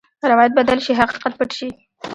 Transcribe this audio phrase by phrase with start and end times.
[0.31, 1.69] روایت بدل شي، حقیقت پټ شي.